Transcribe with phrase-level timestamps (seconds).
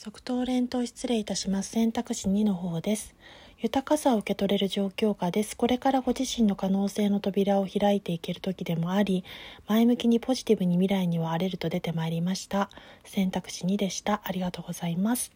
[0.00, 1.70] 即答連投失礼いたします。
[1.70, 3.16] 選択肢2の方です。
[3.58, 5.56] 豊かさを受け取れる状況下です。
[5.56, 9.24] これからご自身の可能性の扉を開いていける時でもあり、
[9.66, 12.70] 前向きにポジティブに未来には荒れると出てまいりました。
[13.04, 14.20] 選択肢2でした。
[14.22, 15.32] ありがとうございます。